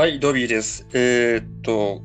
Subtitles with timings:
[0.00, 0.86] はい、ドビーです。
[0.94, 2.00] えーっと、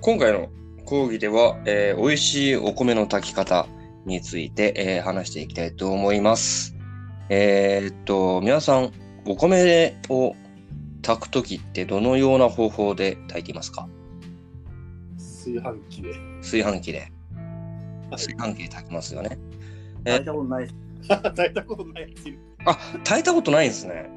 [0.00, 0.48] 今回の
[0.86, 3.66] 講義では、えー美味しいお米の炊き方
[4.06, 6.74] について、えー話していきたいと思います。
[7.28, 8.92] えーっと、皆さん、
[9.26, 10.34] お米を
[11.02, 13.90] 炊くときってどのような方法で炊いていますか？
[15.18, 16.14] 炊飯器で。
[16.40, 16.98] 炊飯器で。
[17.00, 17.12] はい
[18.12, 19.38] 炊飯器で炊きますよね。
[20.06, 20.68] え炊いたことない。
[21.36, 22.14] 炊いたことない。
[22.64, 24.13] あ、炊いたことないんですね。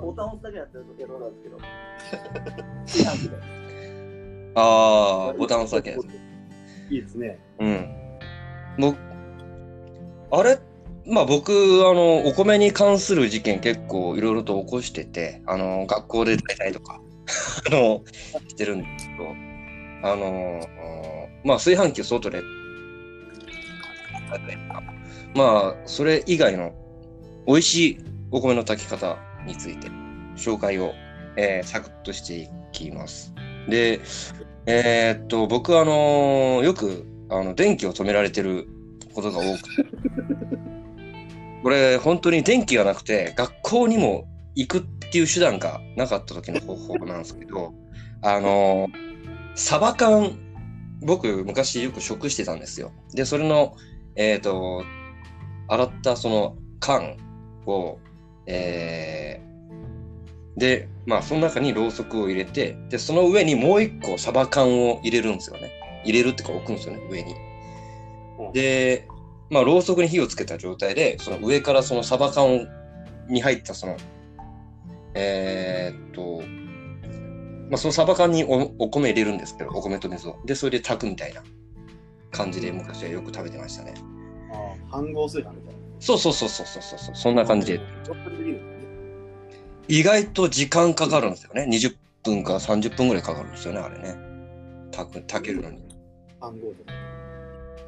[0.00, 1.58] ボタン押すだけやってるとエロなんですけど。
[2.86, 3.36] 炊飯器で。
[4.54, 5.96] あー、ボタン押すだけ。
[6.90, 7.38] いいですね。
[7.58, 7.88] うん。
[8.78, 8.96] 僕、
[10.30, 10.58] あれ
[11.06, 17.00] まあ僕、あの、お米に関する事件結構いろいろと起こしてて、あの、学校で炊いたりとか、
[17.70, 18.02] あの、
[18.48, 19.30] してるんですけど、
[20.02, 20.60] あの、
[21.44, 22.42] まあ炊飯器を外で、
[25.34, 26.72] まあ、それ以外の
[27.46, 27.98] 美味しい
[28.30, 29.88] お米の炊き方について
[30.36, 30.92] 紹介を、
[31.36, 33.34] えーサクッとしていきます。
[33.68, 34.00] で、
[34.66, 38.68] えーっと、僕はあのよくあの電気を止められてる
[39.14, 39.90] ことが多くて、
[41.62, 47.72] これ本当に電気がなくて学校にも行くっていう手段がなかった時の方法なんですけど、
[48.22, 48.88] あの
[49.54, 50.38] サバ缶、
[51.00, 52.92] 僕昔よく食してたんですよ。
[53.14, 53.74] で、それの、
[54.16, 54.84] えーっと、
[55.68, 57.16] 洗ったその缶
[57.66, 57.98] を、
[58.46, 59.46] えー
[60.56, 65.70] で、まあ、その中にろうそくを入れて、で、その上にもう一個サバ缶を入れるんですよね。
[66.04, 67.34] 入れるってか置くんですよね、上に。
[68.38, 69.06] うんで、
[69.48, 72.66] まあ、ろうそくに火をつけた状態で、その上からそのサバ缶を
[73.28, 73.96] に入ったその、
[75.14, 76.42] えーっと、
[77.70, 80.36] まあ、そのサバ缶におお米入れるんですけど、お米と水を。
[80.44, 81.42] で、それで炊くみたいな
[82.30, 83.94] 感じで昔はよく食べてましたね。
[84.52, 85.75] ああ、飯合炊飯みたいな。
[86.00, 87.80] そうそうそうそうそうそう、そんな感じで。
[89.88, 91.66] 意外と時間かかるんですよね。
[91.70, 94.16] 20分か30分ぐらいかかるんですよね、あれね。
[94.92, 95.78] 炊く、炊けるのに。
[96.40, 96.50] 飯合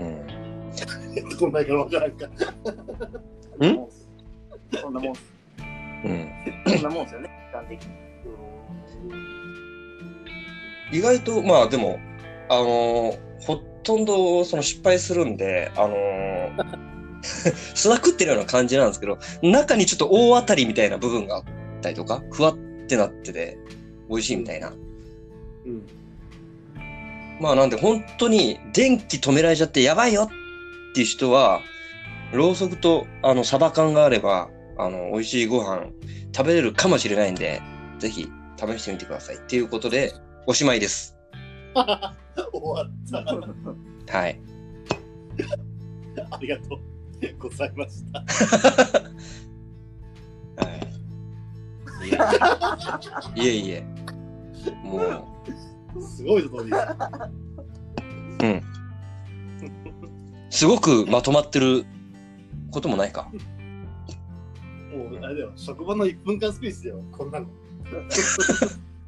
[0.00, 0.26] うん。
[1.14, 1.22] で。
[1.38, 2.26] どんなかわからんか。
[2.26, 2.30] ん？
[4.80, 5.14] そんなもん。
[6.04, 6.28] うん。
[6.66, 8.04] そんなもんっすよね、時間的に。
[10.92, 11.98] 意外と、まあでも、
[12.48, 17.03] あのーほとんどその失敗するんで、あのー
[17.74, 21.44] 砂食ってるような感じなんですけど、中にちょっと大当たりみたいな部分があっ
[21.80, 23.58] たりとか、ふわってなってて、
[24.08, 24.72] 美味しいみたいな。
[25.66, 25.82] うん。
[27.40, 31.60] まあなんで本当に電気止められちゃってやばいよっていう人は、
[32.32, 35.86] ろうそくとあのサバ缶があれば、あの、美味しいご飯
[36.34, 37.62] 食べれるかもしれないんで、
[37.98, 39.36] ぜひ試してみてください。
[39.36, 40.12] っていうことで、
[40.46, 41.16] おしまいです。
[41.74, 41.84] 終
[42.62, 42.90] わっ
[44.06, 44.18] た。
[44.18, 44.40] はい。
[46.30, 46.93] ありがとう
[47.38, 48.20] ございました。
[50.64, 50.68] は
[53.36, 53.40] い。
[53.40, 53.84] いえいえ。
[54.82, 55.34] も
[55.96, 57.30] う、すごいぞ、トビー。
[58.42, 58.62] うん。
[60.50, 61.84] すごくまとまってる
[62.70, 63.30] こともないか。
[64.92, 67.46] もう、あれだよ、職場の1分間スピーチだよ、こんなの。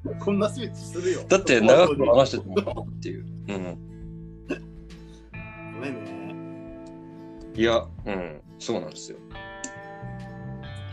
[0.21, 1.25] こんなスピーチするよ。
[1.29, 3.27] だって長く話しててもっていう。
[3.49, 3.96] うん。
[7.57, 8.41] いや、うん。
[8.59, 9.19] そうなんですよ。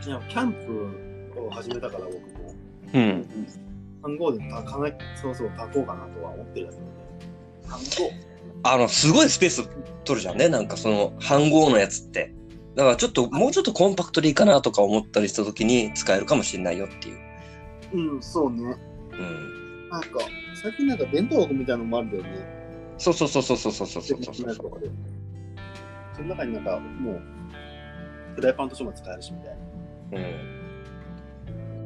[0.06, 2.56] いや、キャンプを始めたから僕も、
[2.94, 3.25] うん。
[4.01, 6.75] 飯合で炊かない、そうそう炊こうかなとは思ってるやつ
[7.68, 8.34] なんで。
[8.63, 9.69] あの、すごいスペース
[10.06, 10.47] 取るじゃんね。
[10.47, 12.34] なんかその、飯盒のやつって。
[12.75, 17.18] だからちょっと、もうちょっとコンパクトでいいかなとか思ったりした時に使えるかもしれないよっていう。
[17.94, 18.78] うん、そうね。
[19.12, 19.90] うん。
[19.90, 20.08] なんか、
[20.61, 22.29] 最近なんか弁当箱みたいなのもあるんだよね。
[22.97, 24.91] そうそうそうそうそうそうそうそうそう。
[26.15, 27.21] その中になんか、もう、
[28.35, 29.57] フライパンとしても使えるしみたい
[30.11, 30.27] な。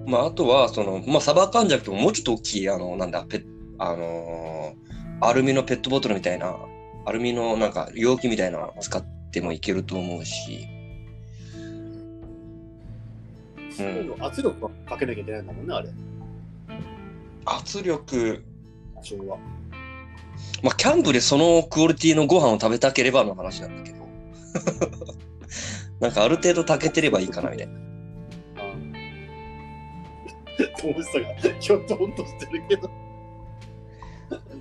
[0.04, 0.12] うん。
[0.12, 3.46] まあ、あとは、その、まあ、サバ缶じゃなくても、もうちょっと大きい、あの、なんだ、ペッ、
[3.80, 4.88] あのー
[5.20, 6.56] アルミのペットボトルみたいな、
[7.06, 10.68] アルミのなんか容器みたいなの使ってもいけると思うし、
[13.80, 15.90] うん、圧力はかけなきゃいけないんだもんね、あれ。
[17.46, 18.44] 圧力、
[18.96, 19.38] 多少は。
[20.62, 24.07] まあ、キャンプでそのクオリティのご飯を食べたければの話なんだけど、
[26.00, 27.74] なんかある程度炊けてればいいかな、みたいな。
[30.84, 32.90] 楽しさがひょっとほんとしてるけど。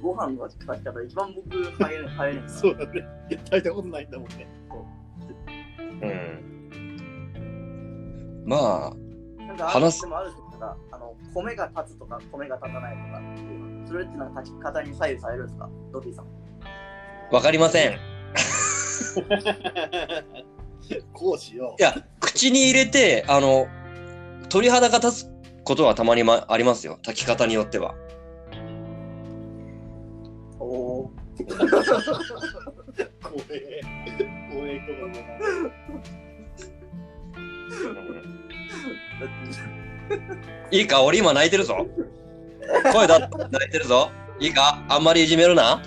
[0.00, 1.50] ご飯の炊き方、一番僕、
[1.82, 3.02] 早い、早いんですそうだね。
[3.50, 4.46] 炊いたことないんだもんね。
[6.02, 8.44] うん。
[8.46, 8.94] まあ、
[9.46, 15.68] なんかあ話すでもあるんですよなんかあの米が立つとか米が立たないとかっていうのそれってのは炊き方に左右されるんですか？
[15.92, 16.26] ドビーさん。
[17.32, 17.98] わかりません。
[21.12, 23.66] こうしよいや、口に入れて、あの、
[24.48, 25.30] 鳥肌が立つ
[25.64, 26.98] ことはたまに、ま、ありますよ。
[27.04, 27.94] 炊き方によっては。
[30.60, 31.44] おお怖
[33.50, 33.80] え。
[34.50, 34.98] 怖え人だ
[40.70, 41.02] いいか？
[41.02, 41.86] 俺今泣いてるぞ。
[42.92, 44.10] 声だ泣いてるぞ。
[44.40, 44.84] いいか？
[44.88, 45.82] あんまりいじめるな。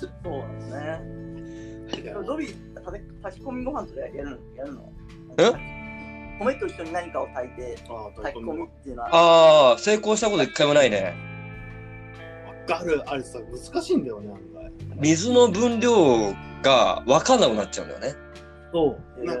[0.00, 0.64] そうなんで
[1.92, 2.12] すね。
[2.12, 2.22] な。
[2.22, 2.54] ドビー、
[3.22, 4.38] 炊き込みご飯とかやるの？
[4.56, 4.92] やるの？
[5.38, 5.52] え？
[6.40, 11.14] 米と一緒に何かを炊いて、あ炊き込みっていうのは、ああ、成功したこと一回もないね。
[12.68, 13.02] わかる。
[13.06, 14.72] あれさ、難しいんだよね、案外。
[15.00, 16.32] 水の分量
[16.62, 18.14] が分かんなくなっちゃうんだよね。
[18.72, 19.24] そう。
[19.24, 19.36] なえ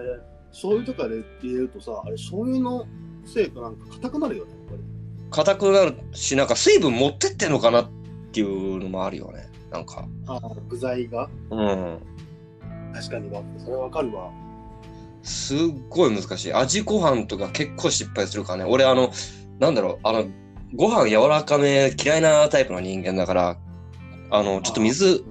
[0.50, 2.84] 醤油とかで入れるとさ、あれ醤油の
[3.24, 4.82] せいかなんか硬くなるよね、やっぱり。
[5.30, 7.90] 硬くなるし、なんか水分持ってってんのかなっ
[8.32, 9.48] ていうのもあるよね。
[9.70, 10.06] なんか。
[10.26, 11.28] あ具材が？
[11.50, 11.98] うん。
[12.92, 14.30] 確かにそれわかるわ。
[15.22, 15.58] すっ
[15.88, 16.52] ごい難しい。
[16.52, 18.70] 味ご飯とか結構失敗するからね。
[18.70, 19.10] 俺あの
[19.58, 19.98] なんだろう。
[20.02, 20.26] あの
[20.74, 23.56] ご飯柔らかめ嫌いなタイプの人間だから
[24.30, 25.24] あのちょっと水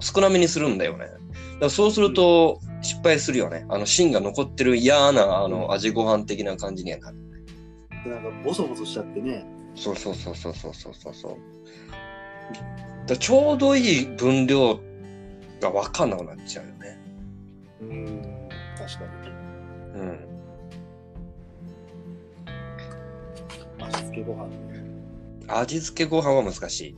[0.00, 1.06] 少なめにするんだよね。
[1.60, 7.16] だそうすると失敗するよね、うん、あの芯が残ってる嫌なあの味ご飯的な感じにはなる。
[8.06, 9.44] なんかボソボソしちゃってね。
[9.76, 11.36] そうそうそうそうそうそうそう。
[13.06, 14.78] だちょうどいい分量
[15.60, 16.98] が分かんなくなっちゃうよね。
[17.80, 19.04] うーん、確か
[19.94, 20.00] に。
[20.00, 20.18] うん。
[23.80, 24.84] 味付けご飯ね。
[25.48, 26.96] 味付けご飯は難しい。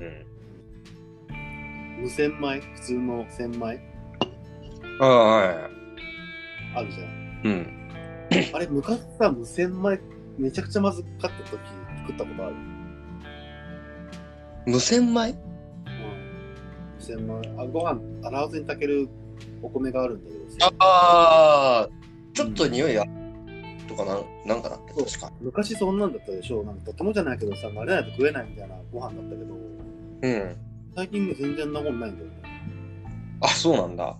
[0.00, 2.02] うん。
[2.02, 2.60] 無洗米？
[2.60, 3.80] 普通の洗米？
[5.00, 5.56] ああ、はい。
[6.74, 7.06] あるじゃん。
[7.44, 7.88] うん。
[8.54, 10.00] あれ、昔さ、無洗米
[10.38, 11.60] めちゃくちゃまずかった時
[11.98, 12.56] 作ったことある？
[14.66, 15.30] 無洗米？
[15.30, 15.36] うん。
[16.96, 17.62] 無洗米。
[17.62, 19.08] あご飯洗わずに炊ける
[19.62, 21.88] お米があるんだけどさああ、
[22.34, 23.04] ちょっと匂いが、
[23.88, 25.32] とかなん、なんかなって、確か。
[25.40, 29.54] 昔そんなんだったでしょなんかとてもじゃないけどさ、慣れないと食えないみたいなご飯だったけど、
[30.22, 30.56] うん。
[30.94, 32.36] 最近ね、全然なもんないんだよね。
[33.40, 34.16] あ、そうなんだ。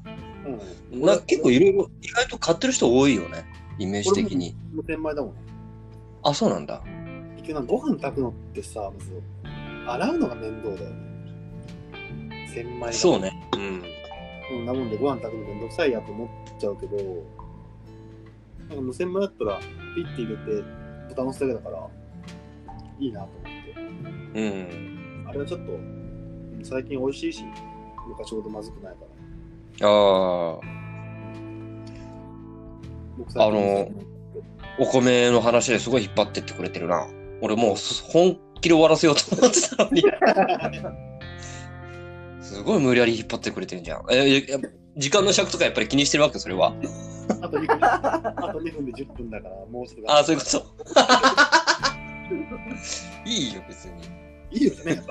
[0.93, 1.03] うん。
[1.03, 3.45] な結構いろいろ、意外と買ってる人多いよね。
[3.79, 4.57] イメージ的に。
[4.73, 5.35] 無洗米だもん。
[6.25, 6.83] あ、そうなんだ。
[7.37, 9.23] 結局ご飯炊くのってさ、まず、
[9.87, 12.49] 洗うのが面倒だよね。
[12.55, 13.21] 洗米がそう。
[13.21, 13.33] ね。
[13.55, 13.83] うん。
[14.49, 16.97] そんなもんでご飯炊くのめんどくさいやと思っちゃうけど、
[18.69, 19.61] なんか無洗米だったら、
[19.95, 20.65] ピッて入れて、
[21.09, 21.89] 豚のすだけだから、
[22.99, 23.43] いいなと思っ
[24.33, 24.41] て。
[24.41, 25.27] うん。
[25.29, 26.03] あれはちょっと、うん
[26.65, 27.45] 最近美味しいし、
[28.09, 29.01] 昔ほどまずくないか
[29.81, 29.89] ら。
[29.89, 29.91] あ
[30.59, 30.61] あ、
[33.37, 33.89] あの
[34.79, 37.07] お米の話ですごい引っ張ってってくれてるな。
[37.41, 40.03] 俺もうそ本気で終わらせようと思ってたのに。
[42.41, 44.05] すごい無理やり引っ張ってくれてるじゃん。
[44.11, 44.47] え
[44.97, 46.39] 時間の尺とかやっぱり気にしてるわけ？
[46.39, 46.73] それは。
[47.41, 48.21] あと2分、あ
[48.53, 50.13] と2分で10分だから、もうちょっと。
[50.13, 50.67] ああ、そういうこと。
[53.25, 53.93] いいよ、別に。
[54.51, 55.03] いいよね。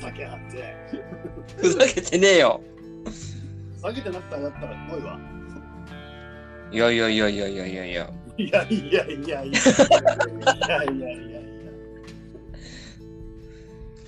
[0.00, 0.74] 酒あって。
[1.56, 2.60] ふざけてねえよ。
[3.80, 5.18] 酒てなったらだったら来いわ。
[6.70, 8.10] いやいやいやいやいやいやいや。
[8.38, 9.52] いやいやいやいやいや
[10.84, 11.40] いやいや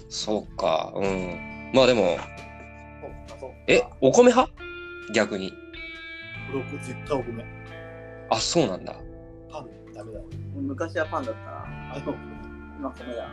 [0.08, 1.70] そうか、うん。
[1.74, 2.16] まあでも、
[3.66, 4.52] え、お米派？
[5.12, 5.52] 逆に。
[6.52, 7.44] 俺、絶対お米。
[8.30, 8.94] あ、そうなんだ。
[9.50, 10.20] パン、ダメだ。
[10.54, 11.40] 昔はパンだった。
[11.40, 12.14] あ、そう。
[12.78, 13.28] 今、米だ。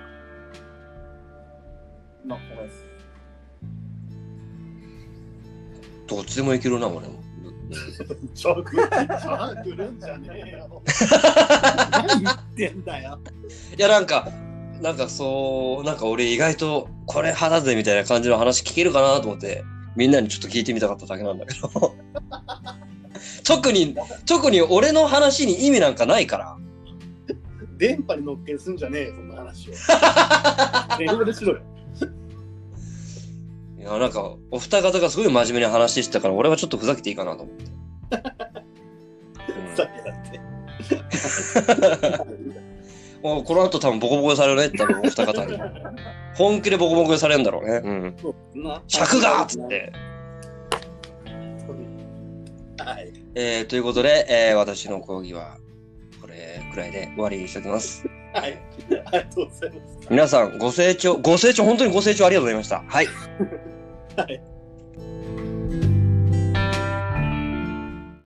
[2.26, 2.86] 今、米です。
[6.08, 7.27] どっちでもいけるな、俺も。
[8.34, 10.00] ちょ、来る、来るん。
[10.00, 10.82] じゃねえよ。
[11.92, 12.84] 何言ってん。
[12.84, 13.20] だよ。
[13.78, 14.06] いや、なん。
[14.06, 14.30] か、
[14.82, 14.98] なん。
[14.98, 15.98] かそう、なん。
[15.98, 19.64] か俺意外とこれ派だぜみたいな感じの話聞けるかなと思って、
[19.96, 20.12] みん。
[20.12, 21.40] なにちょっと聞いてみたかっただけなん。
[21.40, 21.96] だけど。
[23.44, 25.96] 特に、特に俺の話に意味なん。
[25.96, 26.58] かないから。
[27.78, 28.78] 電波に乗っけすん。
[28.78, 29.30] じゃねえよ、そん。
[29.30, 29.74] な話を。
[30.98, 31.62] 電話でしろよ。
[33.88, 37.64] いや、なんか、お二方がすごい真面目に話してたから、俺はちょっとふざけていいかなと思って。
[37.64, 37.72] うん
[39.76, 40.42] さっきだって。
[43.24, 45.58] もうこの後多分ボコボコにされるね、多分お二方に。
[46.36, 47.82] 本気でボコボコにされるんだろうね。
[47.84, 48.62] うん。
[48.62, 49.94] な尺がっつって。
[52.78, 53.14] はい。
[53.36, 55.58] えー、ということで、えー私の講義は
[56.22, 58.06] これくらいで終わりにしておきます。
[58.34, 58.58] はい。
[59.06, 60.08] ありがとうございます。
[60.10, 62.84] 皆さん、ご清聴、ご清聴、本当にご清聴ありがとうございました。
[62.88, 63.08] はい。
[64.18, 64.57] bye.